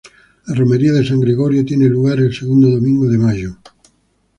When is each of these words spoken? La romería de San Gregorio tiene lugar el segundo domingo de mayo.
La 0.47 0.55
romería 0.55 0.93
de 0.93 1.05
San 1.05 1.19
Gregorio 1.21 1.63
tiene 1.63 1.85
lugar 1.85 2.17
el 2.17 2.33
segundo 2.33 2.71
domingo 2.71 3.07
de 3.07 3.19
mayo. 3.19 3.57